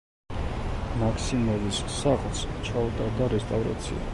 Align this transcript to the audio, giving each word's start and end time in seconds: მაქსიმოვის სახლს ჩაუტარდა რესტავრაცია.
მაქსიმოვის 1.01 1.81
სახლს 1.99 2.43
ჩაუტარდა 2.71 3.29
რესტავრაცია. 3.37 4.07